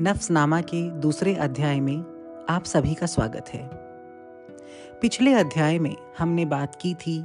नफ्सनामा 0.00 0.60
के 0.60 0.90
दूसरे 0.90 1.34
अध्याय 1.34 1.80
में 1.80 1.98
आप 2.48 2.64
सभी 2.64 2.94
का 2.94 3.06
स्वागत 3.06 3.44
है। 3.48 3.70
पिछले 5.00 5.32
अध्याय 5.32 5.78
में 5.78 5.96
हमने 6.18 6.44
बात 6.44 6.78
की 6.80 6.94
थी 6.94 7.24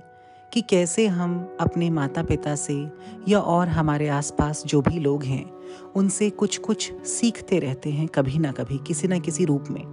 कि 0.53 0.61
कैसे 0.61 1.07
हम 1.07 1.57
अपने 1.61 1.89
माता 1.89 2.23
पिता 2.23 2.55
से 2.55 2.91
या 3.27 3.39
और 3.39 3.67
हमारे 3.67 4.07
आसपास 4.07 4.63
जो 4.65 4.81
भी 4.81 4.99
लोग 4.99 5.23
हैं, 5.23 5.51
उनसे 5.95 6.29
कुछ 6.29 6.57
कुछ 6.57 6.93
सीखते 6.93 7.59
रहते 7.59 7.89
हैं 7.89 8.07
कभी 8.07 8.39
ना 8.39 8.51
कभी, 8.51 8.77
किसी 8.77 9.07
ना 9.07 9.19
किसी 9.19 9.45
रूप 9.45 9.63
में। 9.69 9.83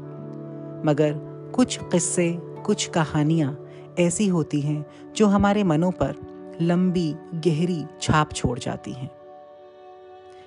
मगर 0.86 1.14
कुछ 1.54 1.78
किस्से, 1.82 2.38
कुछ 2.66 2.86
कहानियाँ 2.86 3.66
ऐसी 3.98 4.28
होती 4.28 4.60
हैं 4.60 4.86
जो 5.16 5.26
हमारे 5.26 5.64
मनों 5.64 5.90
पर 5.90 6.14
लंबी, 6.60 7.14
गहरी 7.34 7.84
छाप 8.00 8.32
छोड़ 8.32 8.58
जाती 8.58 8.92
हैं। 8.92 9.17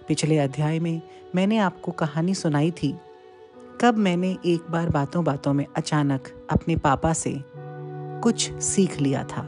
पिछले 0.08 0.38
अध्याय 0.38 0.80
में 0.80 1.02
मैंने 1.36 1.58
आपको 1.58 1.91
कहानी 1.91 2.36
सुनाई 2.36 2.72
थी। 2.72 2.96
कब 3.82 3.98
मैंने 3.98 4.38
एक 4.46 4.72
बार 4.72 4.90
बातों 4.90 5.24
बातों 5.24 5.54
में 5.54 5.66
अचानक 5.76 6.48
अपने 6.52 6.76
पापा 6.76 7.14
से 7.14 7.44
कुछ 8.22 8.52
सीख 8.54 9.02
लिया 9.02 9.24
था। 9.24 9.41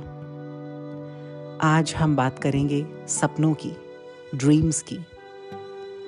आज 1.62 1.94
हम 1.98 2.16
बात 2.16 2.40
करेंगे 2.40 2.86
सपनों 3.08 3.54
की 3.54 3.72
ड्रीम्स 4.36 4.82
की। 4.82 4.96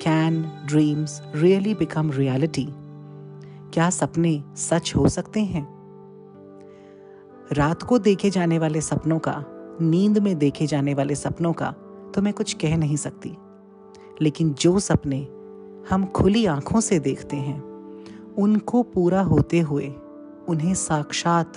Can 0.01 0.41
dreams 0.65 1.21
really 1.35 1.73
become 1.73 2.11
reality 2.11 2.67
क्या 3.73 3.89
सपने 3.89 4.43
सच 4.55 4.93
हो 4.95 5.07
सकते 5.09 5.39
हैं? 5.39 5.67
रात 7.53 7.83
को 7.83 7.99
देखे 7.99 8.29
जाने 8.29 8.59
वाले 8.59 8.81
सपनों 8.81 9.19
का, 9.19 9.45
नींद 9.81 10.17
में 10.17 10.37
देखे 10.37 10.67
जाने 10.67 10.93
वाले 10.93 11.15
सपनों 11.15 11.53
का 11.53 11.71
तो 12.15 12.21
मैं 12.21 12.33
कुछ 12.33 12.53
कह 12.53 12.77
नहीं 12.77 12.97
सकती। 12.97 13.37
लेकिन 14.21 14.53
जो 14.53 14.79
सपने 14.79 15.27
हम 15.89 16.05
खुली 16.05 16.45
आँखों 16.45 16.79
से 16.79 16.99
देखते 16.99 17.37
हैं, 17.37 17.61
उनको 18.37 18.83
पूरा 18.83 19.21
होते 19.21 19.59
हुए, 19.59 19.93
उन्हें 20.49 20.73
साक्षात 20.73 21.53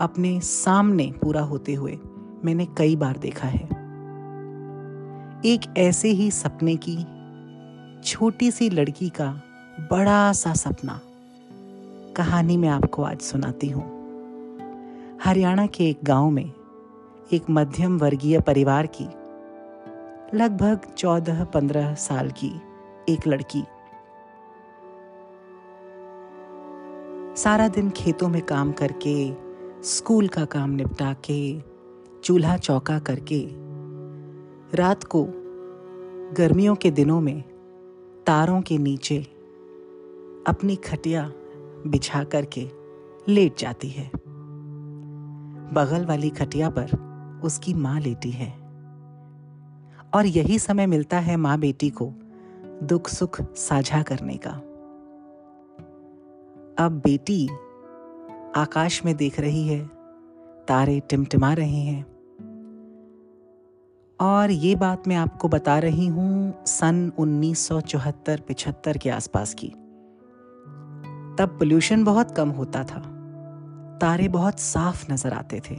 अपने 0.00 0.40
सामने 0.40 1.12
पूरा 1.22 1.40
होते 1.40 1.74
हुए 1.74 1.98
मैंने 2.44 2.66
कई 2.78 2.96
बार 2.96 3.16
देखा 3.16 3.48
है। 3.48 3.64
एक 5.44 5.74
ऐसे 5.78 6.08
ही 6.08 6.30
सपने 6.30 6.78
की 6.88 6.96
छोटी 8.02 8.50
सी 8.50 8.70
लड़की 8.70 9.08
का 9.08 9.42
बड़ा 9.80 10.32
सा 10.32 10.52
सपना 10.52 11.00
कहानी 12.16 12.56
मैं 12.56 12.68
आपको 12.68 13.02
आज 13.02 13.20
सुनाती 13.20 13.68
हूँ। 13.68 14.00
हरियाणा 15.24 15.66
के 15.66 15.84
एक 15.84 15.98
गाँव 16.04 16.30
में 16.30 16.52
एक 17.32 17.42
मध्यम 17.50 17.98
वर्गीय 17.98 18.40
परिवार 18.40 18.86
की 18.86 19.04
लगभग 20.34 20.80
चौदह 20.98 21.44
पंद्रह 21.44 21.94
साल 21.94 22.30
की 22.30 22.60
एक 23.08 23.26
लड़की। 23.26 23.62
सारा 27.42 27.68
दिन 27.68 27.90
खेतों 27.90 28.28
में 28.28 28.42
काम 28.42 28.72
करके, 28.72 29.32
स्कूल 29.82 30.28
का 30.28 30.44
काम 30.44 30.70
निपटा 30.70 31.12
के 31.12 31.60
चूल्हा 32.24 32.56
चौका 32.56 32.98
करके, 32.98 33.46
रात 34.76 35.04
को 35.04 35.26
गर्मियों 36.36 36.74
के 36.74 36.90
दिनों 36.90 37.20
में 37.20 37.42
तारों 38.26 38.62
के 38.62 38.78
नीचे 38.78 39.18
अपनी 40.46 40.76
खटिया 40.76 41.32
बिछा 41.86 42.24
करके 42.24 42.70
लेट 43.28 43.58
जाती 43.58 43.88
है। 43.88 44.10
बगल 45.72 46.06
वाली 46.06 46.30
खटिया 46.30 46.70
पर 46.70 47.40
उसकी 47.44 47.74
माँ 47.74 48.00
लेटी 48.00 48.30
है। 48.30 48.59
और 50.14 50.26
यही 50.26 50.58
समय 50.58 50.86
मिलता 50.86 51.18
है 51.18 51.36
माँ 51.36 51.58
बेटी 51.58 51.90
को 51.90 52.12
दुख 52.82 53.08
सुख 53.08 53.40
साझा 53.54 54.02
करने 54.02 54.36
का। 54.36 54.50
अब 56.84 57.00
बेटी 57.04 57.48
आकाश 58.56 59.04
में 59.04 59.16
देख 59.16 59.40
रही 59.40 59.66
है, 59.68 59.86
तारे 60.68 61.00
टिमटिमा 61.00 61.52
रहे 61.52 61.80
हैं। 61.80 62.06
और 64.20 64.50
ये 64.50 64.74
बात 64.76 65.08
मैं 65.08 65.16
आपको 65.16 65.48
बता 65.48 65.78
रही 65.78 66.06
हूँ 66.06 66.54
सन 66.66 67.12
1974-75 67.18 68.96
के 68.96 69.10
आसपास 69.10 69.54
की। 69.54 69.68
तब 71.38 71.56
पोल्यूशन 71.58 72.04
बहुत 72.04 72.30
कम 72.30 72.48
होता 72.48 72.84
था, 72.84 73.00
तारे 74.00 74.28
बहुत 74.28 74.60
साफ़ 74.60 75.12
नज़र 75.12 75.32
आते 75.32 75.60
थे। 75.70 75.74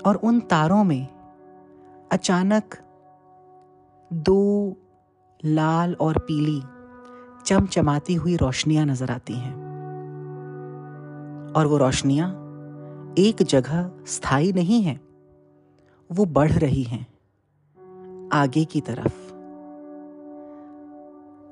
और 0.00 0.20
उन 0.24 0.40
तारों 0.40 0.84
में 0.84 1.06
अचानक 2.12 2.74
दो 4.12 4.76
लाल 5.44 5.94
और 5.94 6.18
पीली 6.18 6.62
चमचमाती 7.46 8.14
हुई 8.14 8.36
रोशनियाँ 8.36 8.86
नज़र 8.86 9.10
आती 9.10 9.34
हैं। 9.34 9.54
और 11.56 11.66
वो 11.66 11.76
रोशनियाँ 11.76 12.28
एक 13.18 13.42
जगह 13.42 13.90
स्थायी 14.06 14.52
नहीं 14.52 14.82
है, 14.82 15.00
वो 16.12 16.24
बढ़ 16.24 16.52
रही 16.52 16.82
हैं 16.82 17.06
आगे 18.32 18.64
की 18.64 18.80
तरफ़। 18.80 19.32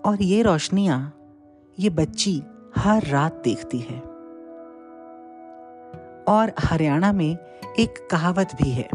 और 0.08 0.22
ये 0.22 0.42
रोशनियाँ, 0.42 1.14
ये 1.78 1.90
बच्ची 1.90 2.42
हर 2.76 3.06
रात 3.06 3.40
देखती 3.44 3.78
है। 3.78 4.00
और 6.28 6.52
हरियाणा 6.58 7.12
में 7.12 7.36
एक 7.78 8.08
कहावत 8.10 8.48
भी 8.62 8.70
है 8.70 8.88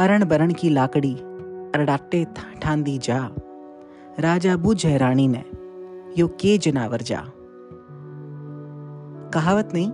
अरण 0.00 0.24
बरण 0.24 0.52
की 0.52 0.68
लाकड़ी 0.68 1.14
अरडाटे 1.74 2.26
ठांदी 2.62 2.98
जा। 2.98 3.30
राजा 4.18 4.56
बुझ 4.56 4.86
रानी 4.86 5.28
ने, 5.28 5.44
यो 6.20 6.28
के 6.28 6.58
जनावर 6.58 7.02
जा। 7.02 7.24
कहावत 9.34 9.70
नहीं, 9.74 9.90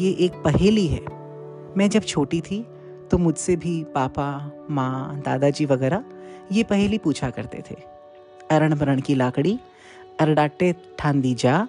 ये 0.00 0.10
एक 0.10 0.32
पहेली 0.32 0.86
है। 0.86 1.00
मैं 1.76 1.90
जब 1.90 2.02
छोटी 2.02 2.40
थी 2.40 2.66
तो 3.10 3.18
मुझसे 3.18 3.56
भी 3.56 3.84
पापा, 3.84 4.50
माँ, 4.70 5.20
दादाजी 5.20 5.66
वगैरह 5.66 6.04
ये 6.52 6.62
पहेली 6.62 6.98
पूछा 6.98 7.30
करते 7.30 7.62
थे। 7.70 7.76
अरण 8.50 8.78
बरण 8.78 9.00
की 9.00 9.14
लाकड़ी 9.14 9.58
अरडाटे 10.20 10.76
ठांदी 10.98 11.34
जा। 11.34 11.68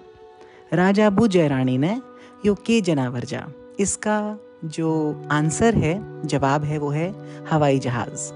राजा 0.72 1.10
बुझ 1.10 1.36
रानी 1.36 1.78
ने, 1.78 2.02
यो 2.46 2.54
के 2.54 2.80
जनावर 2.80 3.20
जा। 3.20 3.48
इसका 3.78 4.38
जो 4.64 5.22
आंसर 5.30 5.74
है 5.74 6.13
जवाब 6.26 6.64
है, 6.64 6.78
वो 6.78 6.90
है 6.90 7.14
हवाई 7.50 7.78
जहाज़। 7.78 8.32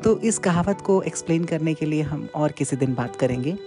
तो 0.00 0.18
इस 0.18 0.38
कहावत 0.38 0.80
को 0.80 1.02
एक्सप्लेन 1.02 1.44
करने 1.44 1.74
के 1.74 1.86
लिए 1.86 2.02
हम 2.02 2.28
और 2.34 2.52
किसी 2.52 2.76
दिन 2.76 2.94
बात 2.94 3.16
करेंगे। 3.16 3.58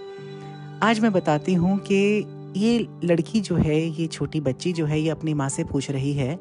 आज 0.82 1.00
मैं 1.00 1.12
बताती 1.12 1.54
हूँ 1.54 1.78
कि 1.78 2.26
ये 2.56 2.88
लड़की 3.04 3.40
जो 3.40 3.56
है, 3.56 4.00
ये 4.00 4.06
छोटी 4.06 4.40
बच्ची 4.40 4.72
जो 4.72 4.86
है, 4.86 5.00
ये 5.00 5.10
अपनी 5.10 5.34
माँ 5.34 5.48
से 5.48 5.64
पूछ 5.64 5.90
रही 5.90 6.12
है 6.12 6.40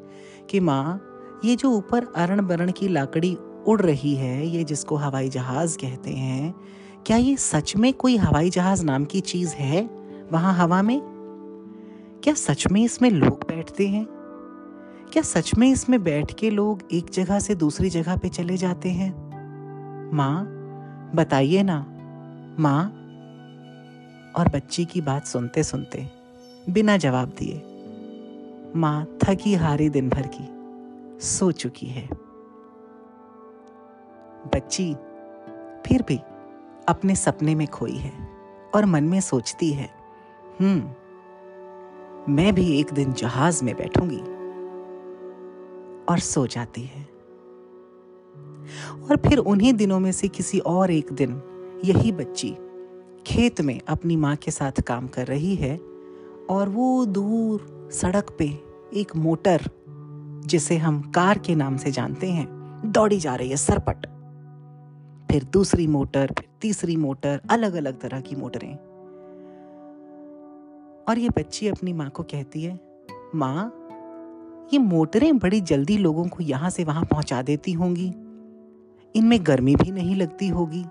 कि, 0.50 0.59
माँ, 0.59 1.01
ये 1.46 1.56
जो 1.56 1.72
ऊपर 1.72 2.07
अरण 2.16 2.47
बरण 2.47 2.72
की 2.72 2.88
लाकड़ी 2.88 3.38
उड़ 3.68 3.81
रही 3.81 4.16
है, 4.16 4.47
ये 4.47 4.63
जिसको 4.63 4.96
हवाई 4.96 5.30
जहाज़ 5.30 5.78
कहते 5.78 6.12
हैं, 6.12 6.56
क्या 7.06 7.18
ये 7.18 7.38
सच 7.38 7.75
में 7.75 7.94
कोई 7.94 8.18
हवाई 8.18 8.50
जहाज़ 8.50 8.85
नाम 8.85 9.06
की 9.06 9.19
चीज़ 9.19 9.53
है 9.56 9.90
वहाँ 10.31 10.53
हवा 10.53 10.81
में? 10.81 11.01
क्या 12.24 12.34
सच 12.34 12.68
में 12.68 12.84
इसमें 12.84 13.09
लोग 13.09 13.44
बैठते 13.47 13.88
हैं? 13.88 14.20
क्या 15.13 15.23
सच 15.23 15.53
में 15.57 15.67
इसमें 15.72 16.03
बैठ 16.03 16.33
के 16.33 16.49
लोग 16.49 16.81
एक 16.91 17.09
जगह 17.09 17.39
से 17.39 17.55
दूसरी 17.55 17.89
जगह 17.89 18.17
पे 18.17 18.29
चले 18.29 18.57
जाते 18.57 18.89
हैं? 18.89 19.09
माँ, 20.13 20.44
बताइए 21.16 21.63
ना। 21.63 21.77
माँ, 22.59 22.83
और 24.35 24.47
बच्ची 24.47 24.85
की 24.85 25.01
बात 25.01 25.25
सुनते 25.25 25.63
सुनते 25.63 26.07
बिना 26.69 26.97
जवाब 26.97 27.33
दिए, 27.39 27.61
माँ 28.75 29.17
थकी 29.23 29.55
हारी 29.55 29.89
दिन 29.89 30.09
भर 30.09 30.29
की, 30.35 30.47
सो 31.19 31.51
चुकी 31.51 31.88
है। 31.88 32.07
बच्ची, 34.56 34.94
फिर 35.88 36.01
भी 36.01 36.19
अपने 36.88 37.15
सपने 37.15 37.56
में 37.56 37.68
खोई 37.68 37.97
है, 37.97 38.13
और 38.75 38.86
मन 38.86 39.03
में 39.03 39.21
सोचती 39.21 39.74
है 39.74 39.89
हम्म 40.62 42.33
मैं 42.33 42.53
भी 42.56 42.80
एक 42.80 42.94
दिन 42.94 43.13
जहाज़ 43.13 43.63
में 43.65 43.75
बैठूँगी। 43.75 44.40
और 46.09 46.19
सो 46.19 46.48
जाती 46.48 46.81
है। 46.81 47.01
और 49.01 49.18
फिर 49.18 49.38
उन्हीं 49.38 49.74
दिनों 49.74 50.00
में 50.00 50.12
से 50.12 50.27
किसी 50.27 50.59
और 50.59 50.92
एक 50.92 51.13
दिन 51.13 51.42
यही 51.86 52.12
बच्ची 52.12 52.57
खेत 53.27 53.62
में 53.62 53.81
अपनी 53.88 54.15
माँ 54.15 54.36
के 54.36 54.51
साथ 54.51 54.81
काम 54.81 55.07
कर 55.07 55.27
रही 55.27 55.56
है 55.56 55.77
और 56.50 56.69
वो 56.69 57.06
दूर 57.06 57.89
सड़क 57.94 58.36
पे 58.39 58.45
एक 58.94 59.15
मोटर, 59.15 59.62
जिसे 60.45 60.77
हम 60.77 61.01
कार 61.01 61.38
के 61.38 61.56
नाम 61.56 61.77
से 61.77 61.92
जानते 61.92 62.31
हैं, 62.31 62.48
दौड़ी 62.86 63.19
जा 63.19 63.36
रही 63.36 63.50
है 63.50 63.57
सरपट। 63.57 64.06
फिर 65.31 65.44
दूसरी 65.44 65.88
मोटर, 65.88 66.27
फिर 66.27 66.48
तीसरी 66.62 66.95
मोटर 66.95 67.42
अलग 67.50 67.74
अलग 67.74 68.00
तरह 68.00 68.21
की 68.21 68.36
मोटरें। 68.36 68.75
और 71.09 71.18
ये 71.18 71.30
बच्ची 71.30 71.68
अपनी 71.68 71.94
माँ 71.94 72.09
को 72.09 72.24
कहती 72.24 72.63
है, 72.63 72.80
माँ 73.36 73.81
ये 74.73 74.79
मोटरें 74.79 75.38
बड़ी 75.38 75.62
जल्दी 75.62 75.97
लोगों 75.97 76.27
को 76.27 76.44
यहाँ 76.44 76.69
से 76.69 76.83
वहाँ 76.83 77.06
पहुँचा 77.06 77.41
देती 77.41 77.71
होंगी। 77.71 78.13
इनमें 79.15 79.39
गर्मी 79.44 79.75
भी 79.75 79.91
नहीं 79.91 80.15
लगती 80.15 80.47
होगी। 80.47 80.85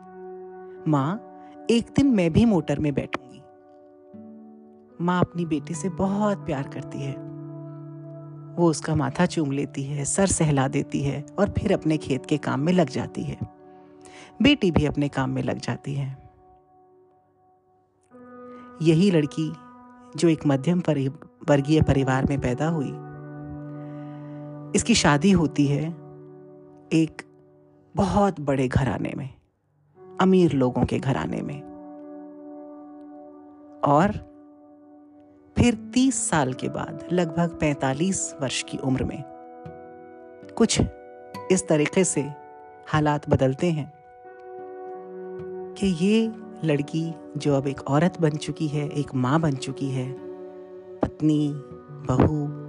माँ, 0.90 1.36
एक 1.70 1.86
दिन 1.96 2.06
मैं 2.06 2.32
भी 2.32 2.44
मोटर 2.44 2.78
में 2.78 2.94
बैठूँगी। 2.94 3.42
माँ 5.04 5.20
अपनी 5.20 5.46
बेटी 5.46 5.74
से 5.74 5.88
बहुत 5.88 6.38
प्यार 6.38 6.62
करती 6.62 6.98
है। 6.98 7.12
वो 8.58 8.70
उसका 8.70 8.94
माथा 8.94 9.26
चूम 9.26 9.52
लेती 9.52 9.82
है, 9.82 10.04
सर 10.04 10.26
सहला 10.26 10.68
देती 10.68 11.00
है 11.00 11.26
और 11.38 11.54
फिर 11.58 11.72
अपने 11.72 11.96
खेत 11.96 12.26
के 12.26 12.36
काम 12.36 12.60
में 12.60 12.72
लग 12.72 12.90
जाती 12.90 13.22
है। 13.22 13.38
बेटी 14.42 14.70
भी 14.70 14.86
अपने 14.86 15.08
काम 15.08 15.30
में 15.30 15.42
लग 15.42 15.58
जाती 15.58 15.94
है। 15.94 16.18
यही 18.82 19.10
लड़की, 19.10 19.52
जो 20.16 20.28
एक 20.28 20.46
मध्यम 20.46 20.82
वर्गीय 21.48 21.82
परिवार 21.82 22.26
में 22.26 22.40
पैदा 22.40 22.68
हुई 22.68 22.92
इसकी 24.74 24.94
शादी 24.94 25.30
होती 25.30 25.66
है 25.66 25.88
एक 26.92 27.22
बहुत 27.96 28.40
बड़े 28.40 28.68
घराने 28.68 29.12
में, 29.16 29.28
अमीर 30.20 30.52
लोगों 30.52 30.84
के 30.84 30.98
घराने 30.98 31.42
में। 31.42 31.60
और 33.84 34.12
फिर 35.58 35.74
30 35.74 36.30
साल 36.30 36.52
के 36.52 36.68
बाद, 36.68 37.08
लगभग 37.12 37.58
45 37.58 38.36
वर्ष 38.42 38.62
की 38.62 38.78
उम्र 38.78 39.04
में, 39.04 39.22
कुछ 40.58 40.80
इस 41.50 41.68
तरीके 41.68 42.04
से 42.04 42.22
हालात 42.88 43.28
बदलते 43.30 43.70
हैं 43.70 43.92
कि 45.78 45.86
ये 45.86 46.32
लड़की 46.64 47.14
जो 47.36 47.54
अब 47.54 47.66
एक 47.66 47.80
औरत 47.80 48.20
बन 48.20 48.30
चुकी 48.30 48.68
है, 48.68 48.88
एक 48.88 49.14
माँ 49.14 49.40
बन 49.40 49.56
चुकी 49.56 49.90
है, 49.90 50.12
पत्नी, 50.98 51.52
बहू 52.08 52.59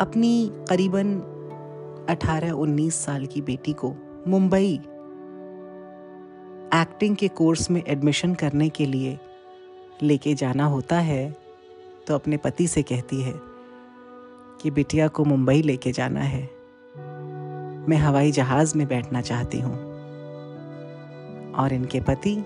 अपनी 0.00 0.50
करीबन 0.52 1.18
18-19 2.10 2.90
साल 2.90 3.26
की 3.26 3.40
बेटी 3.40 3.72
को 3.72 3.94
मुंबई 4.28 4.74
एक्टिंग 6.74 7.16
के 7.16 7.28
कोर्स 7.28 7.70
में 7.70 7.82
एडमिशन 7.88 8.34
करने 8.34 8.68
के 8.68 8.86
लिए 8.86 9.18
लेके 10.02 10.34
जाना 10.34 10.64
होता 10.64 10.98
है 10.98 11.36
तो 12.06 12.14
अपने 12.14 12.36
पति 12.36 12.68
से 12.68 12.82
कहती 12.82 13.22
है 13.22 13.32
कि, 14.62 14.70
बिटिया 14.70 15.08
को 15.08 15.24
मुंबई 15.24 15.62
लेके 15.62 15.92
जाना 15.92 16.20
है। 16.20 16.50
मैं 17.88 17.96
हवाई 17.96 18.32
जहाज़ 18.32 18.78
में 18.78 18.86
बैठना 18.86 19.20
चाहती 19.20 19.60
हूँ। 19.60 19.74
और 21.52 21.72
इनके 21.72 22.00
पति 22.00 22.44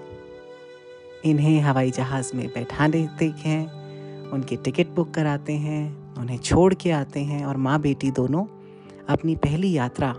इन्हें 1.24 1.60
हवाई 1.60 1.90
जहाज़ 1.90 2.36
में 2.36 2.48
बैठा 2.48 2.88
देते 2.88 3.34
हैं, 3.38 3.72
उनकी 4.30 4.56
टिकट 4.56 4.86
बुक 4.86 5.14
कराते 5.14 5.52
हैं 5.52 6.05
उन्हें 6.18 6.38
छोड़ 6.38 6.74
के 6.74 6.90
आते 6.90 7.20
हैं 7.20 7.44
और 7.44 7.56
माँ 7.56 7.80
बेटी 7.80 8.10
दोनों 8.10 8.44
अपनी 9.08 9.36
पहली 9.36 9.72
यात्रा 9.72 10.14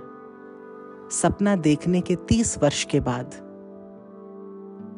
सपना 1.11 1.55
देखने 1.55 2.01
के 2.01 2.15
तीस 2.29 2.57
वर्ष 2.57 2.83
के 2.83 2.99
बाद 2.99 3.35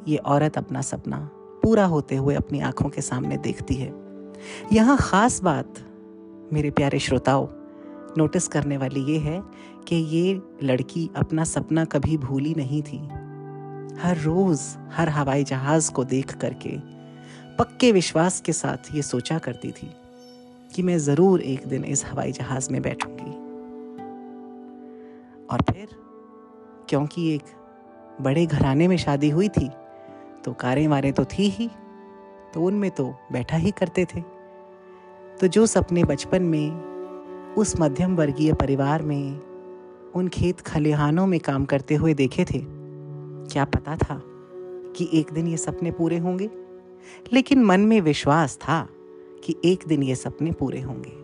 ये 0.07 0.17
औरत 0.17 0.57
अपना 0.57 0.81
सपना 0.81 1.17
पूरा 1.63 1.85
होते 1.85 2.15
हुए 2.15 2.35
अपनी 2.35 2.59
आँखों 2.59 2.89
के 2.89 3.01
सामने 3.01 3.37
देखती 3.37 3.75
है। 3.75 3.93
यहाँ 4.73 4.97
ख़ास 4.97 5.41
बात 5.43 5.79
मेरे 6.53 6.69
प्यारे 6.71 6.99
श्रोताओं, 6.99 7.47
नोटिस 8.17 8.47
करने 8.47 8.77
वाली 8.77 9.03
ये 9.03 9.17
है 9.19 9.41
कि 9.87 9.95
ये 9.95 10.41
लड़की 10.63 11.09
अपना 11.15 11.43
सपना 11.43 11.85
कभी 11.85 12.17
भूली 12.17 12.53
नहीं 12.57 12.81
थी। 12.81 12.97
हर 14.01 14.17
रोज़ 14.17 14.61
हर 14.93 15.09
हवाई 15.09 15.43
जहाज़ 15.43 15.91
को 15.91 16.03
देख 16.03 16.33
करके 16.33 16.77
पक्के 17.57 17.91
विश्वास 17.91 18.39
के 18.41 18.53
साथ 18.53 18.95
ये 18.95 19.01
सोचा 19.01 19.37
करती 19.39 19.71
थी। 19.71 19.91
कि 20.75 20.81
मैं 20.81 20.97
ज़रूर 20.97 21.41
एक 21.41 21.67
दिन 21.67 21.83
इस 21.85 22.05
हवाई 22.05 22.31
जहाज़ 22.31 22.71
में 22.71 22.81
बैठूँगी। 22.81 23.31
और 25.47 25.61
फिर, 25.61 25.87
क्योंकि 26.89 27.33
एक 27.35 27.43
बड़े 28.21 28.45
घराने 28.45 28.87
में 28.87 28.97
शादी 28.97 29.29
हुई 29.29 29.49
थी 29.49 29.69
तो 30.45 30.53
कारें 30.53 30.87
वारें 30.87 31.11
तो 31.13 31.25
थी 31.25 31.49
ही 31.49 31.69
तो 32.53 32.61
उनमें 32.61 32.89
तो 32.91 33.05
बैठा 33.31 33.57
ही 33.57 33.71
करते 33.71 34.05
थे। 34.05 34.21
तो 35.41 35.47
जो 35.47 35.65
सपने 35.65 36.03
बचपन 36.03 36.43
में, 36.43 37.55
उस 37.55 37.73
मध्यम 37.79 38.15
वर्गीय 38.15 38.53
परिवार 38.53 39.01
में, 39.01 39.39
उन 40.15 40.27
खेत 40.27 40.61
खलिहानों 40.61 41.25
में 41.27 41.39
काम 41.39 41.65
करते 41.65 41.95
हुए 41.95 42.13
देखे 42.13 42.45
थे, 42.45 42.61
क्या 43.45 43.65
पता 43.65 43.95
था 43.95 44.21
कि 44.95 45.09
एक 45.13 45.31
दिन 45.33 45.47
ये 45.47 45.57
सपने 45.57 45.91
पूरे 45.91 46.17
होंगे। 46.17 46.49
लेकिन 47.33 47.63
मन 47.63 47.79
में 47.79 47.99
विश्वास 48.01 48.57
था। 48.57 48.87
कि 49.43 49.55
एक 49.65 49.83
दिन 49.87 50.03
ये 50.03 50.15
सपने 50.15 50.51
पूरे 50.51 50.81
होंगे। 50.81 51.19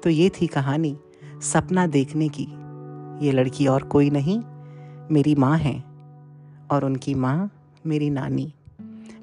तो 0.00 0.10
ये 0.10 0.28
थी 0.28 0.46
कहानी, 0.46 0.96
सपना 1.42 1.86
देखने 1.86 2.28
की। 2.28 2.48
ये 3.26 3.32
लड़की 3.32 3.66
और 3.66 3.82
कोई 3.82 4.10
नहीं, 4.10 4.42
मेरी 5.10 5.34
माँ 5.34 5.58
है 5.58 5.84
और 6.70 6.84
उनकी 6.84 7.14
माँ 7.14 7.50
मेरी 7.86 8.10
नानी। 8.10 8.52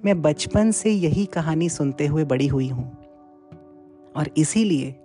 मैं 0.06 0.22
बचपन 0.22 0.72
से 0.72 0.92
यही 0.92 1.26
कहानी 1.26 1.70
सुनते 1.70 2.08
हुए 2.08 2.24
बड़ी 2.24 2.48
हुई 2.48 2.68
हूँ। 2.68 2.98
और 4.16 4.30
इसीलिए 4.38 4.96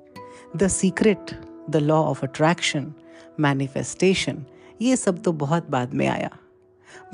the 0.56 0.68
secret, 0.68 1.40
the 1.70 1.76
law 1.76 1.98
of 1.98 2.22
attraction, 2.22 2.94
manifestation, 3.40 4.44
ये 4.82 4.96
सब 4.96 5.22
तो 5.22 5.32
बहुत 5.32 5.70
बाद 5.70 5.94
में 5.94 6.06
आया। 6.06 6.30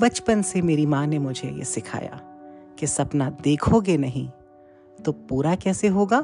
बचपन 0.01 0.41
से 0.41 0.61
मेरी 0.61 0.85
माँ 0.85 1.07
ने 1.07 1.19
मुझे 1.19 1.49
ये 1.49 1.65
सिखाया 1.65 2.21
कि 2.79 2.87
सपना 2.87 3.29
देखोगे 3.29 3.97
नहीं 3.97 4.29
तो 5.05 5.11
पूरा 5.29 5.55
कैसे 5.55 5.87
होगा? 5.87 6.23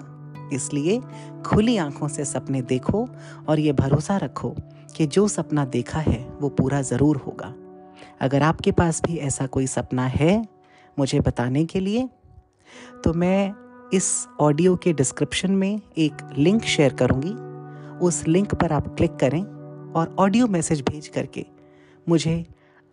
इसलिए 0.54 1.00
खुली 1.46 1.76
आँखों 1.78 2.08
से 2.08 2.26
सपने 2.26 2.62
देखो 2.64 3.08
और 3.50 3.60
ये 3.60 3.74
भरोसा 3.74 4.18
रखो 4.18 4.54
कि 4.96 5.06
जो 5.08 5.28
सपना 5.28 5.66
देखा 5.66 6.00
है, 6.00 6.20
वो 6.32 6.50
पूरा 6.50 6.82
ज़रूर 6.82 7.18
होगा। 7.18 7.54
अगर 8.22 8.44
आपके 8.44 8.72
पास 8.72 9.02
भी 9.02 9.18
ऐसा 9.18 9.46
कोई 9.48 9.68
सपना 9.68 10.06
है, 10.06 10.48
मुझे 10.98 11.20
बताने 11.20 11.66
के 11.66 11.80
लिए 11.80 12.10
तो 13.04 13.14
मैं 13.14 13.54
इस 13.94 14.28
ऑडियो 14.40 14.76
के 14.76 14.94
डिस्क्रिप्शन 14.94 15.52
में 15.52 15.82
एक 15.98 16.18
लिंक 16.38 16.64
शेयर 16.64 16.94
करूँगी। 16.94 17.34
उस 18.00 18.24
लिंक 18.28 18.54
पर 18.56 18.72
आप 18.74 18.88
क्लिक 18.98 19.16
करें 19.16 19.42
और 19.92 20.16
ऑडियो 20.20 20.48
मैसेज 20.48 20.82
भेज 20.82 21.08
करके 21.08 21.46
मुझे 22.08 22.46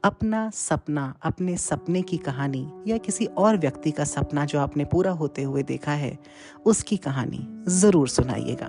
अपना 0.05 0.51
सपना, 0.51 1.15
अपने 1.23 1.57
सपने 1.57 2.03
की 2.03 2.17
कहानी 2.17 2.67
या 2.87 2.97
किसी 2.97 3.27
और 3.27 3.57
व्यक्ति 3.57 3.91
का 3.91 4.05
सपना 4.05 4.45
जो 4.45 4.59
आपने 4.61 4.85
पूरा 4.85 5.11
होते 5.11 5.43
हुए 5.43 5.63
देखा 5.63 5.93
है, 5.93 6.19
उसकी 6.67 6.97
कहानी 6.97 7.47
ज़रूर 7.71 8.09
सुनाइएगा। 8.09 8.69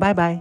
बाय 0.00 0.14
बाय 0.14 0.36